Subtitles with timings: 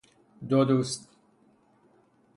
[0.49, 1.09] دو دوست